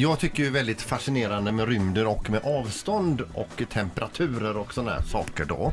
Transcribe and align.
Jag 0.00 0.18
tycker 0.18 0.42
ju 0.42 0.50
väldigt 0.50 0.82
fascinerande 0.82 1.52
med 1.52 1.68
rymden 1.68 2.06
och 2.06 2.30
med 2.30 2.40
avstånd 2.44 3.22
och 3.34 3.62
temperaturer 3.68 4.56
och 4.56 4.74
sådana 4.74 4.90
här 4.90 5.02
saker 5.02 5.44
då. 5.44 5.72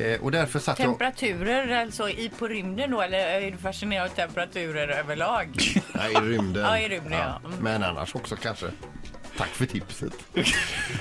Eh, 0.00 0.20
och 0.20 0.30
därför 0.30 0.58
satt. 0.58 0.76
Temperaturer 0.76 1.82
alltså 1.82 2.08
i, 2.08 2.30
på 2.38 2.48
rymden 2.48 2.90
då 2.90 3.00
eller 3.00 3.18
är 3.18 3.50
du 3.50 3.56
fascinerad 3.56 4.10
av 4.10 4.14
temperaturer 4.14 4.88
överlag? 4.88 5.48
Nej, 5.94 6.12
i 6.12 6.16
rymden. 6.16 6.62
Ja, 6.62 6.78
i 6.78 6.88
rymden, 6.88 7.12
ja. 7.12 7.40
Mm. 7.44 7.58
Men 7.60 7.82
annars 7.82 8.14
också 8.14 8.36
kanske. 8.36 8.66
Tack 9.36 9.48
för 9.48 9.66
tipset. 9.66 10.12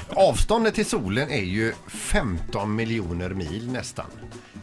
Avståndet 0.10 0.76
till 0.76 0.86
solen 0.86 1.30
är 1.30 1.44
ju 1.44 1.74
15 1.88 2.76
miljoner 2.76 3.30
mil 3.30 3.72
nästan. 3.72 4.06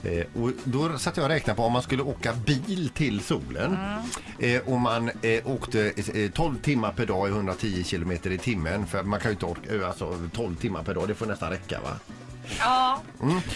Eh, 0.04 0.42
och 0.42 0.50
då 0.64 0.98
satt 0.98 1.16
jag 1.16 1.24
och 1.24 1.30
räknade 1.30 1.56
på 1.56 1.62
om 1.62 1.72
man 1.72 1.82
skulle 1.82 2.02
åka 2.02 2.32
bil 2.32 2.90
till 2.94 3.20
solen. 3.20 3.76
Eh, 4.38 4.60
och 4.66 4.80
man 4.80 5.10
eh, 5.22 5.46
åkte 5.50 5.92
eh, 6.14 6.30
12 6.30 6.56
timmar 6.56 6.92
per 6.92 7.06
dag 7.06 7.28
i 7.28 7.30
110 7.30 7.84
kilometer 7.84 8.30
i 8.30 8.38
timmen. 8.38 8.86
För 8.86 9.02
man 9.02 9.20
kan 9.20 9.30
ju 9.30 9.32
inte 9.32 9.46
orka, 9.46 9.74
eh, 9.74 9.86
alltså 9.88 10.28
12 10.32 10.56
timmar 10.56 10.82
per 10.82 10.94
dag, 10.94 11.08
det 11.08 11.14
får 11.14 11.26
nästan 11.26 11.50
räcka 11.50 11.80
va? 11.80 11.90
Ja, 12.58 13.02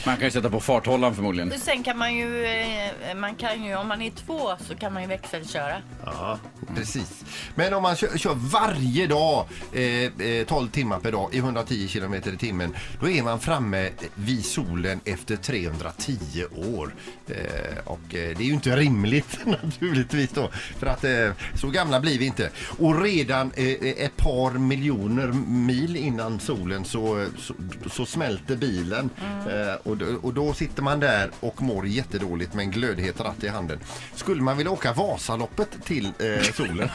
Man 0.07 0.17
kan 0.17 0.25
ju 0.25 0.31
sätta 0.31 0.51
på 0.51 0.61
farthållaren 0.61 1.15
förmodligen. 1.15 1.53
och 1.53 1.59
sen 1.59 1.83
kan 1.83 1.99
man 1.99 2.15
ju, 2.15 2.45
eh, 2.47 3.15
man 3.17 3.35
kan 3.35 3.65
ju, 3.65 3.77
om 3.77 3.89
man 3.89 4.03
är 4.03 4.11
två 4.11 4.51
så 4.69 4.75
kan 4.75 4.93
man 4.93 5.03
ju 5.03 5.09
växelköra. 5.09 5.77
Ja, 6.05 6.39
precis. 6.77 7.25
Men 7.55 7.75
om 7.75 7.83
man 7.83 7.97
kör, 7.97 8.19
kör 8.19 8.35
varje 8.35 9.07
dag 9.07 9.47
eh, 9.73 10.27
eh, 10.27 10.47
12 10.47 10.69
timmar 10.69 10.99
per 10.99 11.13
dag 11.13 11.35
i 11.35 11.39
110 11.39 11.89
kilometer 11.89 12.33
i 12.33 12.37
timmen 12.37 12.77
då 13.01 13.09
är 13.09 13.23
man 13.23 13.41
framme 13.41 13.91
vid 14.15 14.45
solen 14.45 15.01
efter 15.05 15.37
310 15.37 16.45
år. 16.77 16.95
Eh, 17.29 17.79
och 17.85 18.15
eh, 18.15 18.37
det 18.37 18.43
är 18.45 18.47
ju 18.47 18.53
inte 18.53 18.77
rimligt 18.77 19.39
naturligtvis 19.45 20.31
då 20.31 20.51
för 20.79 20.87
att 20.87 21.05
eh, 21.05 21.31
så 21.55 21.71
gamla 21.71 22.01
blir 22.01 22.19
vi 22.19 22.25
inte. 22.27 22.51
Och 22.79 23.03
redan 23.03 23.53
eh, 23.57 23.67
ett 24.05 24.17
par 24.17 24.51
miljoner 24.51 25.27
mil 25.47 25.97
innan 25.97 26.41
solen 26.41 26.85
så, 26.85 27.27
så, 27.39 27.55
så 27.91 28.07
smälter 28.07 28.57
bilen 28.57 28.82
eh, 28.91 29.75
och, 29.83 29.97
då- 29.97 30.19
och 30.23 30.35
då 30.35 30.53
sitter 30.55 30.83
man 30.83 31.01
där 31.01 31.31
och 31.41 31.63
mår 31.63 31.87
jättedåligt 31.87 32.55
med 32.55 32.63
en 32.63 32.71
glödhet 32.71 33.21
ratt 33.21 33.45
i 33.45 33.49
handen. 33.49 33.79
Skulle 34.15 34.43
man 34.43 34.57
vilja 34.57 34.73
åka 34.73 34.93
Vasaloppet 34.93 35.69
till 35.85 36.07
eh, 36.19 36.43
solen, 36.55 36.89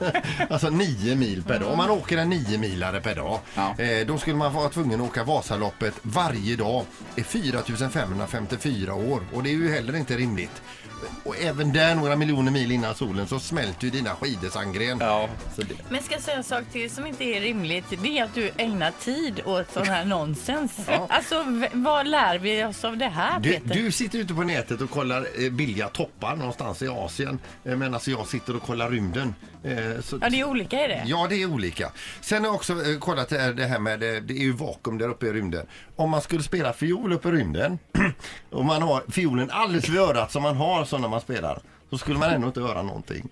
alltså 0.50 0.70
nio 0.70 1.16
mil 1.16 1.42
per 1.42 1.58
dag, 1.60 1.70
om 1.70 1.76
man 1.78 1.90
åker 1.90 2.16
en 2.18 2.30
nio 2.30 2.58
milare 2.58 3.00
per 3.00 3.14
dag, 3.14 3.38
Ja. 3.54 3.74
eh, 3.78 4.06
då 4.06 4.18
skulle 4.18 4.36
man 4.36 4.52
vara 4.52 4.68
tvungen 4.68 5.00
att 5.00 5.06
åka 5.08 5.24
Vasaloppet 5.24 5.94
varje 6.02 6.56
dag 6.56 6.84
i 7.16 7.22
4554 7.22 8.94
år 8.94 9.22
och 9.32 9.42
det 9.42 9.50
är 9.50 9.54
ju 9.54 9.72
heller 9.72 9.96
inte 9.96 10.16
rimligt. 10.16 10.62
Och 11.24 11.36
även 11.36 11.72
där 11.72 11.94
några 11.94 12.16
miljoner 12.16 12.52
mil 12.52 12.72
innan 12.72 12.94
solen 12.94 13.26
så 13.26 13.38
smälter 13.40 13.84
ju 13.84 13.90
dina 13.90 14.10
skidor 14.10 14.48
sandgren. 14.48 14.98
Ja. 15.00 15.28
Så 15.56 15.62
det, 15.62 15.74
Men 15.88 16.02
ska 16.02 16.14
jag 16.14 16.22
säga 16.22 16.36
en 16.36 16.44
sak 16.44 16.64
till 16.72 16.90
som 16.90 17.06
inte 17.06 17.24
är 17.24 17.40
rimligt. 17.40 17.84
Det 18.02 18.18
är 18.18 18.24
att 18.24 18.34
du 18.34 18.50
ägnar 18.56 18.90
tid 19.00 19.40
åt 19.44 19.72
sån 19.72 19.86
här 19.86 20.04
nonsens. 20.04 20.72
Ja. 20.88 21.06
Alltså 21.10 21.44
vad 21.72 22.06
lär 22.06 22.38
vi 22.38 22.64
oss 22.64 22.84
av 22.84 22.96
det 22.96 23.08
här 23.08 23.40
Du, 23.40 23.50
Peter? 23.52 23.74
du 23.74 23.92
sitter 23.92 24.18
ute 24.18 24.34
på 24.34 24.42
nätet 24.42 24.80
och 24.80 24.90
kollar 24.90 25.26
eh, 25.44 25.50
billiga 25.52 25.88
toppar 25.88 26.36
någonstans 26.36 26.82
i 26.82 26.88
Asien 26.88 27.38
eh, 27.64 27.76
medan 27.76 28.00
jag 28.06 28.26
sitter 28.26 28.56
och 28.56 28.62
kollar 28.62 28.90
rymden. 28.90 29.34
Eh, 29.64 30.00
så, 30.02 30.18
Ja 30.20 30.28
det 30.28 30.40
är 30.40 30.44
olika 30.44 30.84
i 30.84 30.88
det. 30.88 31.02
Ja, 31.06 31.26
det 31.30 31.42
är 31.42 31.46
olika. 31.46 31.92
Sen 32.20 32.38
har 32.42 32.46
jag 32.48 32.54
också 32.54 32.72
eh, 32.72 32.98
kollat 32.98 33.28
det 33.28 33.38
här, 33.38 33.52
det 33.52 33.64
här 33.66 33.78
med, 33.78 33.92
eh, 34.02 34.22
det 34.22 34.34
är 34.34 34.42
ju 34.42 34.52
vakuum 34.52 34.98
där 34.98 35.08
uppe 35.08 35.26
i 35.26 35.32
rymden. 35.32 35.66
Om 35.96 36.10
man 36.10 36.20
skulle 36.22 36.42
spela 36.42 36.72
fiol 36.72 37.12
uppe 37.12 37.28
i 37.28 37.32
rymden 37.32 37.78
och 38.50 38.64
man 38.64 38.82
har 38.82 39.02
fiolen 39.10 39.50
alldeles 39.50 39.88
vid 39.88 40.00
örat 40.00 40.32
som 40.32 40.42
man 40.42 40.56
har 40.56 40.84
också 40.92 41.02
när 41.02 41.08
man 41.08 41.20
spelar. 41.20 41.58
Så 41.92 41.98
skulle 41.98 42.18
man 42.18 42.30
ändå 42.30 42.46
inte 42.46 42.60
höra 42.60 42.82
någonting. 42.82 43.28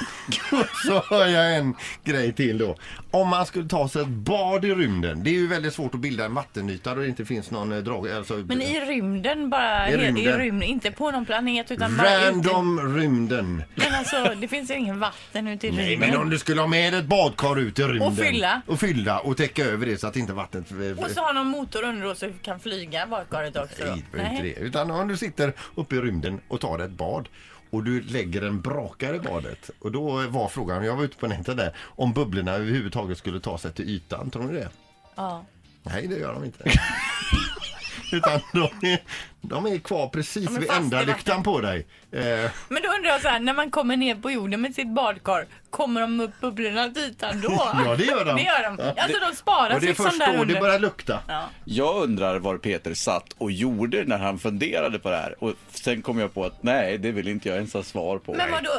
så 0.86 0.98
har 0.98 1.26
jag 1.26 1.56
en 1.56 1.74
grej 2.04 2.32
till 2.32 2.58
då. 2.58 2.76
Om 3.10 3.28
man 3.28 3.46
skulle 3.46 3.68
ta 3.68 3.88
sig 3.88 4.02
ett 4.02 4.08
bad 4.08 4.64
i 4.64 4.74
rymden. 4.74 5.22
Det 5.24 5.30
är 5.30 5.34
ju 5.34 5.46
väldigt 5.46 5.74
svårt 5.74 5.94
att 5.94 6.00
bilda 6.00 6.24
en 6.24 6.34
vattenyta 6.34 6.94
då 6.94 7.00
det 7.00 7.08
inte 7.08 7.24
finns 7.24 7.50
någon 7.50 7.72
eh, 7.72 7.78
drag... 7.78 8.10
Alltså, 8.10 8.34
Men 8.34 8.62
i 8.62 8.80
rymden 8.80 9.50
bara, 9.50 9.90
I 9.90 9.96
rymden. 9.96 10.16
i 10.16 10.32
rymden, 10.32 10.68
inte 10.68 10.90
på 10.90 11.10
någon 11.10 11.26
planet 11.26 11.70
utan 11.70 11.96
bara 11.96 12.16
ute. 12.16 12.30
Random 12.30 12.96
rymden. 12.96 13.62
Men 13.74 13.94
alltså 13.94 14.34
det 14.40 14.48
finns 14.48 14.70
ju 14.70 14.74
ingen 14.74 15.00
vatten 15.00 15.48
ute 15.48 15.66
i 15.66 15.70
Nej, 15.70 15.90
rymden. 15.90 16.10
men 16.10 16.20
om 16.20 16.30
du 16.30 16.38
skulle 16.38 16.60
ha 16.60 16.68
med 16.68 16.94
ett 16.94 17.04
badkar 17.06 17.58
ut 17.58 17.78
i 17.78 17.82
rymden. 17.82 18.16
fylla. 18.16 18.62
Och 18.66 18.80
fylla 18.80 19.18
och 19.18 19.36
täcka 19.36 19.64
över 19.64 19.86
det 19.86 19.98
så 20.00 20.06
att 20.06 20.16
inte 20.16 20.32
vattnet... 20.32 20.64
Och 20.98 21.10
så 21.10 21.20
har 21.20 21.32
någon 21.32 21.46
motor 21.46 21.84
under 21.84 22.06
då 22.06 22.14
så 22.14 22.26
du 22.26 22.32
kan 22.42 22.60
flyga 22.60 23.06
badkaret 23.06 23.56
också 23.56 23.84
då. 23.84 23.96
Nej, 24.12 24.30
inte 24.30 24.42
det. 24.42 24.66
Utan 24.66 24.90
om 24.90 25.08
du 25.08 25.16
sitter 25.16 25.52
uppe 25.74 25.96
i 25.96 26.00
rymden 26.00 26.40
och 26.48 26.60
tar 26.60 26.78
ett 26.78 26.90
bad 26.90 27.28
och 27.70 27.84
du 27.84 28.00
lägger 28.00 28.42
en 28.42 28.60
brakare 28.60 29.16
i 29.16 29.20
badet. 29.20 29.70
Och 29.78 29.92
då 29.92 30.26
var 30.28 30.48
frågan, 30.48 30.84
jag 30.84 30.96
var 30.96 31.04
ute 31.04 31.16
på 31.16 31.26
nätet 31.26 31.56
där, 31.56 31.76
om 31.78 32.12
bubblorna 32.12 32.52
överhuvudtaget 32.52 33.18
skulle 33.18 33.40
ta 33.40 33.58
sig 33.58 33.72
till 33.72 33.88
ytan. 33.88 34.30
Tror 34.30 34.42
ni 34.42 34.52
det? 34.52 34.68
Ja. 35.14 35.44
Nej, 35.82 36.06
det 36.06 36.18
gör 36.18 36.34
de 36.34 36.44
inte. 36.44 36.64
Utan 38.12 38.40
de 38.52 38.86
är, 38.92 38.98
de 39.40 39.66
är 39.66 39.78
kvar 39.78 40.08
precis 40.08 40.50
vid 40.50 40.70
ändarlyktan 40.70 41.42
på 41.42 41.60
dig. 41.60 41.86
Eh, 42.12 42.50
Men 42.68 42.82
då 42.82 42.88
undrar 42.96 43.10
jag 43.10 43.22
så 43.22 43.28
här, 43.28 43.40
när 43.40 43.54
man 43.54 43.70
kommer 43.70 43.96
ner 43.96 44.14
på 44.14 44.30
jorden 44.30 44.60
med 44.60 44.74
sitt 44.74 44.88
badkar, 44.94 45.46
kommer 45.70 46.00
de 46.00 46.20
upp 46.20 46.40
bubblorna 46.40 46.88
till 46.90 47.02
ytan 47.02 47.40
då? 47.40 47.48
Ja, 47.84 47.96
det 47.96 48.04
gör 48.04 48.24
de. 48.24 48.36
Det 48.36 48.42
gör 48.42 48.62
de. 48.62 49.00
Alltså 49.00 49.18
de 49.30 49.36
sparas 49.36 49.74
och 49.74 49.80
det 49.80 49.86
är 49.86 49.88
liksom 49.88 50.04
först 50.06 50.18
där 50.18 50.26
då 50.36 50.42
under. 50.42 50.54
det 50.54 50.60
börjar 50.60 50.78
lukta. 50.78 51.20
Ja. 51.28 51.48
Jag 51.64 52.02
undrar 52.02 52.38
vad 52.38 52.62
Peter 52.62 52.94
satt 52.94 53.32
och 53.38 53.52
gjorde 53.52 54.04
när 54.04 54.18
han 54.18 54.38
funderade 54.38 54.98
på 54.98 55.10
det 55.10 55.16
här. 55.16 55.44
Och 55.44 55.52
sen 55.70 56.02
kom 56.02 56.18
jag 56.18 56.34
på 56.34 56.44
att 56.44 56.62
nej, 56.62 56.98
det 56.98 57.10
vill 57.10 57.28
inte 57.28 57.48
jag 57.48 57.56
ens 57.56 57.74
ha 57.74 57.82
svar 57.82 58.18
på. 58.18 58.34
Men 58.34 58.50
vad 58.50 58.64
då 58.64 58.70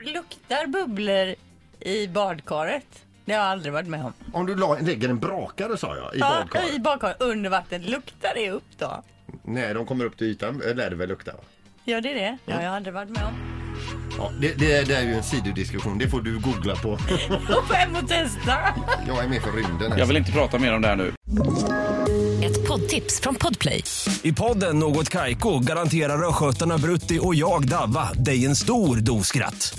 luktar 0.00 0.66
bubblor 0.66 1.34
i 1.80 2.06
badkaret? 2.08 2.86
Det 3.28 3.34
har 3.34 3.40
jag 3.42 3.50
aldrig 3.52 3.72
varit 3.72 3.86
med 3.88 4.04
om. 4.04 4.12
Om 4.32 4.46
du 4.46 4.54
la, 4.56 4.76
lägger 4.80 5.08
en 5.08 5.18
brakare 5.18 5.76
sa 5.76 5.96
jag 5.96 6.14
i 6.14 6.18
Ja, 6.18 6.28
badkaret. 6.40 6.74
i 6.74 6.78
badkaret 6.80 7.16
under 7.22 7.50
vattnet. 7.50 7.82
Luktar 7.90 8.30
det 8.34 8.50
upp 8.50 8.64
då? 8.78 9.02
Nej, 9.44 9.74
de 9.74 9.86
kommer 9.86 10.04
upp 10.04 10.16
till 10.18 10.26
ytan. 10.26 10.62
eh, 10.68 10.74
lär 10.74 10.90
det 10.90 10.96
väl 10.96 11.08
lukta 11.08 11.32
va? 11.32 11.38
Gör 11.84 12.00
det 12.00 12.14
det? 12.14 12.38
Det 12.46 12.52
har 12.52 12.62
jag 12.62 12.74
aldrig 12.74 12.94
varit 12.94 13.08
med 13.10 13.24
om. 13.24 13.32
Ja, 14.18 14.30
det, 14.40 14.54
det, 14.58 14.88
det 14.88 14.94
är 14.94 15.02
ju 15.02 15.14
en 15.14 15.22
sidodiskussion. 15.22 15.98
Det 15.98 16.08
får 16.08 16.20
du 16.20 16.38
googla 16.38 16.76
på. 16.76 16.88
Och 17.58 17.74
hem 17.74 17.96
och 17.96 18.08
testa! 18.08 18.54
Jag 19.06 19.24
är 19.24 19.28
med 19.28 19.42
för 19.42 19.52
rymden. 19.52 19.92
här. 19.92 19.98
Jag 19.98 20.06
vill 20.06 20.16
inte 20.16 20.32
prata 20.32 20.58
mer 20.58 20.74
om 20.74 20.82
det 20.82 20.88
här 20.88 20.96
nu. 20.96 21.12
Ett 22.46 22.68
poddtips 22.68 23.20
från 23.20 23.34
Podplay. 23.34 23.84
I 24.22 24.32
podden 24.32 24.78
Något 24.78 25.08
Kaiko 25.08 25.58
garanterar 25.58 26.28
östgötarna 26.28 26.78
Brutti 26.78 27.18
och 27.22 27.34
jag, 27.34 27.68
Davva, 27.68 28.12
dig 28.12 28.46
en 28.46 28.56
stor 28.56 28.96
dos 28.96 29.26
skratt. 29.26 29.78